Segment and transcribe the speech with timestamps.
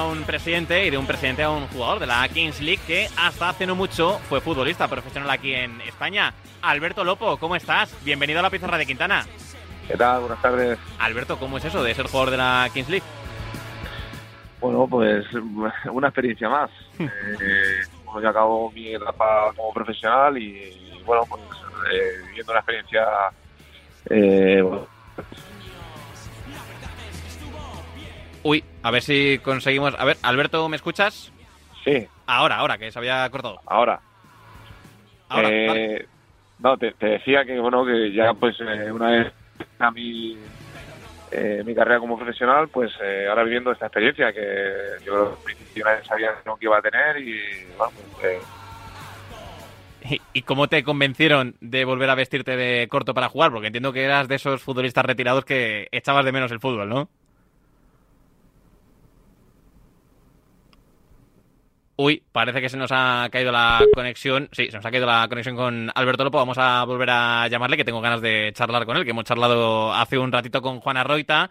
[0.00, 3.06] a un presidente y de un presidente a un jugador de la Kings League que
[3.18, 6.32] hasta hace no mucho fue futbolista profesional aquí en España.
[6.62, 7.94] Alberto Lopo, ¿cómo estás?
[8.02, 9.26] Bienvenido a la pizarra de Quintana.
[9.86, 10.20] ¿Qué tal?
[10.22, 10.78] Buenas tardes.
[10.98, 13.04] Alberto, ¿cómo es eso de ser jugador de la Kings League?
[14.60, 15.26] Bueno, pues
[15.92, 16.70] una experiencia más.
[16.98, 21.42] eh, bueno, yo acabo mi etapa como profesional y, bueno, pues
[21.92, 23.04] eh, viviendo una experiencia
[24.08, 24.86] eh, bueno,
[28.82, 29.94] a ver si conseguimos.
[29.98, 31.32] A ver, Alberto, ¿me escuchas?
[31.84, 33.60] Sí, Ahora, ahora, que se había cortado.
[33.66, 34.00] ahora.
[35.28, 36.08] Ahora, Eh, vale.
[36.58, 39.32] No, te, te decía que bueno que ya pues eh, una vez
[39.78, 40.36] a mi
[41.32, 44.72] eh, mi carrera como profesional, pues eh, ahora viviendo esta experiencia que
[45.06, 45.38] yo
[45.86, 47.40] al sabía que iba a tener y
[47.78, 48.38] bueno, pues, eh,
[50.10, 53.50] ¿Y- ¿Y cómo te convencieron de volver a vestirte de corto para jugar?
[53.52, 57.08] Porque entiendo que eras de esos futbolistas retirados que echabas de menos el fútbol, ¿no?
[62.02, 64.48] Uy, parece que se nos ha caído la conexión.
[64.52, 66.38] Sí, se nos ha caído la conexión con Alberto Lopo.
[66.38, 69.92] Vamos a volver a llamarle, que tengo ganas de charlar con él, que hemos charlado
[69.92, 71.50] hace un ratito con Juan Arroita,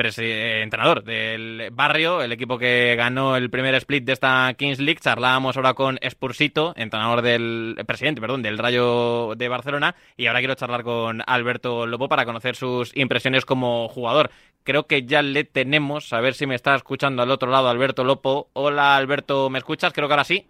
[0.00, 5.00] entrenador del barrio, el equipo que ganó el primer split de esta Kings League.
[5.00, 10.40] Charlábamos ahora con Spursito, entrenador del eh, presidente, perdón, del Rayo de Barcelona, y ahora
[10.40, 14.30] quiero charlar con Alberto Lopo para conocer sus impresiones como jugador.
[14.64, 18.04] Creo que ya le tenemos, a ver si me está escuchando al otro lado Alberto
[18.04, 18.48] Lopo.
[18.52, 19.92] Hola Alberto, ¿me escuchas?
[19.92, 20.46] Creo que ahora sí.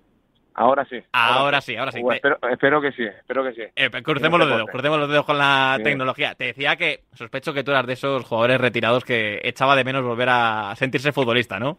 [0.60, 1.02] Ahora sí.
[1.12, 2.02] Ahora sí, ahora sí.
[2.10, 3.62] Espero, espero que sí, espero que sí.
[3.74, 6.34] Eh, crucemos los dedos, crucemos los dedos con la tecnología.
[6.34, 10.02] Te decía que sospecho que tú eras de esos jugadores retirados que echaba de menos
[10.02, 11.78] volver a sentirse futbolista, ¿no?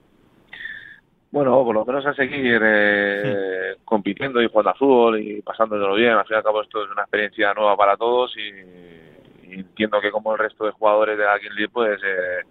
[1.31, 6.13] Bueno, por lo menos a seguir eh, compitiendo y jugando a fútbol y pasándolo bien.
[6.13, 10.01] Al fin y al cabo esto es una experiencia nueva para todos y, y entiendo
[10.01, 12.45] que como el resto de jugadores de la Kings League, pues eh,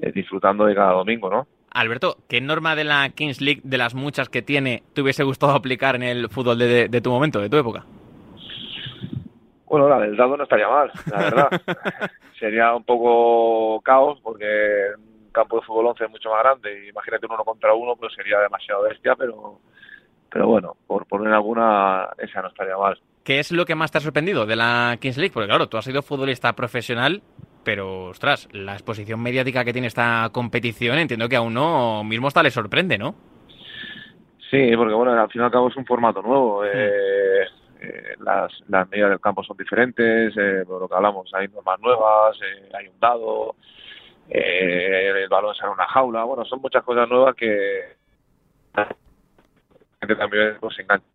[0.00, 1.46] eh, disfrutando de cada domingo, ¿no?
[1.80, 5.52] Alberto, ¿qué norma de la Kings League, de las muchas que tiene, te hubiese gustado
[5.52, 7.84] aplicar en el fútbol de, de- de tu momento, de tu época?
[9.66, 11.48] Bueno, la del dado no estaría mal, la verdad.
[12.38, 14.46] Sería un poco caos porque
[14.96, 16.88] un campo de fútbol 11 es mucho más grande.
[16.88, 19.58] Imagínate un uno contra uno, pues sería demasiado bestia, pero
[20.30, 22.98] pero bueno, por poner alguna, esa no estaría mal.
[23.24, 25.32] ¿Qué es lo que más te ha sorprendido de la Kings League?
[25.32, 27.22] Porque claro, tú has sido futbolista profesional,
[27.68, 32.42] pero ostras, la exposición mediática que tiene esta competición, entiendo que a uno mismo hasta
[32.42, 33.14] le sorprende, ¿no?
[34.50, 36.64] Sí, porque bueno, al fin y al cabo es un formato nuevo.
[36.64, 37.42] eh,
[37.82, 41.78] eh, las, las medidas del campo son diferentes, eh, por lo que hablamos, hay normas
[41.80, 43.54] nuevas, eh, hay un dado,
[44.30, 47.96] el balón sale en una jaula, bueno, son muchas cosas nuevas que
[48.74, 48.86] la
[50.00, 51.06] gente también pues, se engancha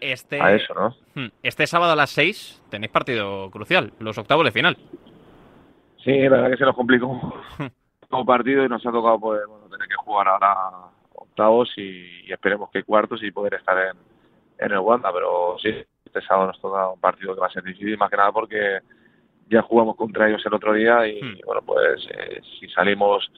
[0.00, 0.94] Este, a eso, ¿no?
[1.14, 4.76] Hmm, Este sábado a las 6 tenéis partido crucial, los octavos de final.
[6.04, 7.08] Sí, la verdad que se nos complicó
[8.08, 10.54] como partido y nos ha tocado pues, bueno, tener que jugar ahora
[11.14, 13.96] octavos y, y esperemos que cuartos y poder estar en,
[14.58, 15.68] en el Wanda, pero sí,
[16.04, 18.78] este sábado nos toca un partido que va a ser difícil, más que nada porque
[19.48, 21.38] ya jugamos contra ellos el otro día y Hmm.
[21.44, 23.30] bueno, pues eh, si salimos,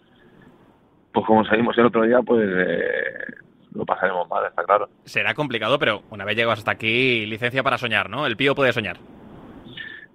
[1.12, 3.34] pues como salimos el otro día, pues eh,
[3.74, 4.88] lo pasaremos mal, está claro.
[5.04, 8.26] Será complicado, pero una vez llegas hasta aquí, licencia para soñar, ¿no?
[8.26, 8.98] El pío puede soñar.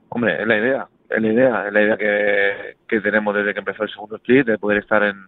[0.10, 3.60] Hombre, es la idea, es la idea, es la idea que, que tenemos desde que
[3.60, 5.26] empezó el segundo split, de poder estar en,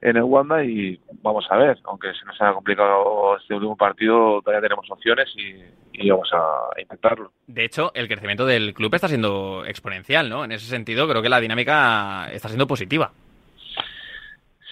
[0.00, 4.40] en el Wanda y vamos a ver, aunque se nos haya complicado este último partido,
[4.42, 5.62] todavía tenemos opciones y,
[5.92, 7.30] y vamos a intentarlo.
[7.46, 10.44] De hecho, el crecimiento del club está siendo exponencial, ¿no?
[10.44, 13.12] En ese sentido, creo que la dinámica está siendo positiva.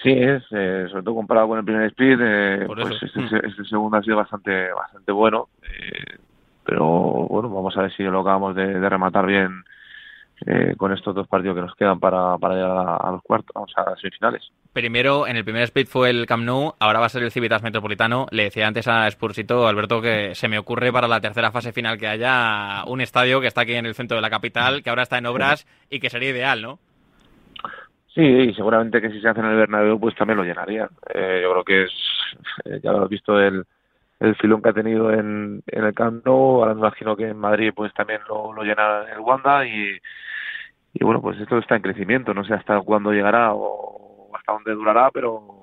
[0.03, 3.35] Sí, es, eh, sobre todo comparado con el primer split, eh, pues este, Mm.
[3.45, 6.17] este segundo ha sido bastante bastante bueno, eh,
[6.65, 6.83] pero
[7.29, 9.63] bueno, vamos a ver si lo acabamos de, de rematar bien
[10.45, 13.51] eh, con estos dos partidos que nos quedan para, para llegar a, a los cuartos,
[13.53, 14.51] vamos a las semifinales.
[14.73, 17.61] Primero, en el primer split fue el Camp Nou, ahora va a ser el Civitas
[17.61, 18.27] Metropolitano.
[18.31, 21.97] Le decía antes a Spursito, Alberto, que se me ocurre para la tercera fase final
[21.97, 25.03] que haya un estadio que está aquí en el centro de la capital, que ahora
[25.03, 26.79] está en obras y que sería ideal, ¿no?
[28.13, 30.89] Sí, y seguramente que si se hace en el Bernabéu, pues también lo llenarían.
[31.13, 31.91] Eh, yo creo que es,
[32.65, 33.65] eh, ya lo has visto el,
[34.19, 37.37] el filón que ha tenido en, en el Camp Nou, ahora me imagino que en
[37.37, 39.97] Madrid pues también lo, lo llena el Wanda y,
[40.93, 44.73] y bueno, pues esto está en crecimiento, no sé hasta cuándo llegará o hasta dónde
[44.73, 45.59] durará, pero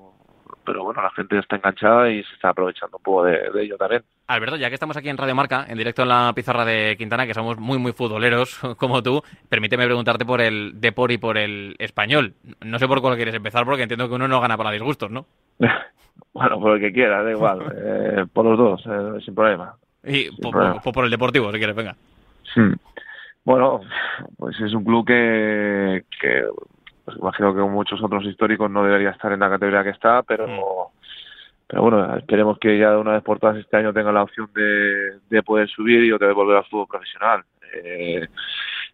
[0.65, 3.75] pero bueno, la gente está enganchada y se está aprovechando un poco de, de ello
[3.75, 4.03] también.
[4.27, 7.25] Alberto, ya que estamos aquí en Radio Marca, en directo en la pizarra de Quintana,
[7.25, 11.75] que somos muy, muy futboleros como tú, permíteme preguntarte por el Depor y por el
[11.79, 12.33] español.
[12.63, 15.25] No sé por cuál quieres empezar, porque entiendo que uno no gana para disgustos, ¿no?
[16.33, 19.73] bueno, por el que quiera, da igual, eh, por los dos, eh, sin problema.
[20.03, 20.81] Y Sin po- problema.
[20.81, 21.95] po- por, el Deportivo, si quieres, venga.
[22.55, 22.73] Hmm.
[23.49, 23.81] Bueno,
[24.37, 26.43] pues es un club que, que
[27.03, 30.45] pues imagino que muchos otros históricos no debería estar en la categoría que está, pero
[30.47, 30.59] Mm.
[31.65, 34.51] pero bueno, esperemos que ya de una vez por todas este año tenga la opción
[34.53, 37.41] de, de poder subir y otra vez volver al fútbol profesional.
[37.73, 38.27] Eh,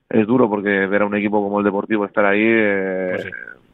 [0.09, 3.29] es duro porque ver a un equipo como el Deportivo estar ahí, eh, Pues sí.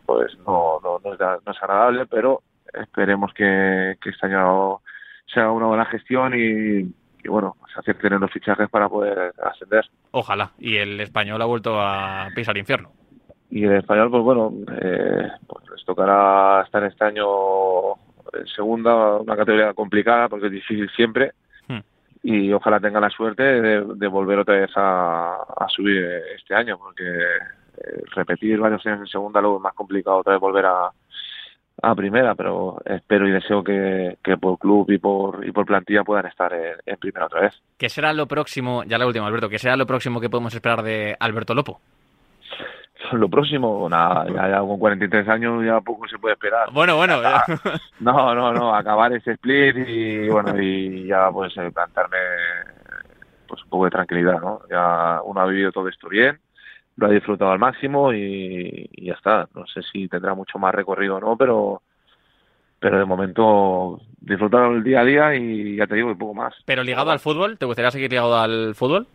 [0.07, 2.41] pues no, no, no es, da- no es agradable, pero
[2.73, 4.79] esperemos que, que este año
[5.27, 6.91] se haga una buena gestión y,
[7.23, 9.85] y bueno, se acierten en los fichajes para poder ascender.
[10.11, 10.51] Ojalá.
[10.59, 12.91] Y el español ha vuelto a pisar infierno.
[13.49, 17.93] Y el español, pues bueno, eh, pues les tocará estar este año
[18.33, 21.33] en segunda, una categoría complicada porque es difícil siempre.
[21.67, 21.79] Hmm.
[22.23, 26.03] Y ojalá tenga la suerte de, de volver otra vez a, a subir
[26.35, 30.41] este año, porque eh, repetir varios años en segunda luego es más complicado otra vez
[30.41, 30.91] volver a,
[31.81, 36.03] a primera, pero espero y deseo que, que por club y por, y por plantilla
[36.03, 37.61] puedan estar en, en primera otra vez.
[37.77, 40.83] ¿Qué será lo próximo, ya la última, Alberto, qué será lo próximo que podemos esperar
[40.83, 41.79] de Alberto Lopo?
[43.11, 46.71] Lo próximo, nada, ya, ya con 43 años ya poco se puede esperar.
[46.71, 47.21] Bueno, bueno,
[47.99, 52.17] No, no, no, acabar ese split y bueno, y ya pues eh, plantarme
[53.47, 54.61] pues un poco de tranquilidad, ¿no?
[54.69, 56.39] Ya uno ha vivido todo esto bien,
[57.01, 59.49] lo ha disfrutado al máximo y, y ya está.
[59.55, 61.81] No sé si tendrá mucho más recorrido o no, pero
[62.79, 66.55] pero de momento disfrutar el día a día y ya te digo, un poco más.
[66.65, 69.05] pero ligado al fútbol, ¿te gustaría seguir ligado al fútbol?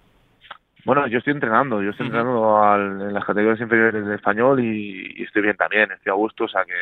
[0.85, 5.15] Bueno, yo estoy entrenando, yo estoy entrenando al- en las categorías inferiores de español y,
[5.17, 6.75] y estoy bien también, estoy a gusto, o sea que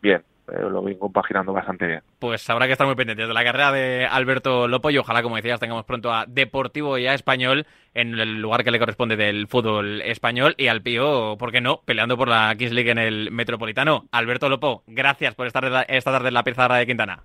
[0.00, 0.22] bien,
[0.52, 2.02] lo voy compaginando bastante bien.
[2.18, 5.36] Pues habrá que estar muy pendientes de la carrera de Alberto Lopo y ojalá, como
[5.36, 9.48] decías, tengamos pronto a Deportivo y a Español en el lugar que le corresponde del
[9.48, 13.30] fútbol español y al Pío, ¿por qué no?, peleando por la Kings League en el
[13.30, 14.04] Metropolitano.
[14.12, 17.20] Alberto Lopo, gracias por estar esta tarde en la Pizarra de Quintana.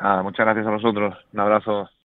[0.00, 1.88] Nada, muchas gracias a vosotros, un abrazo.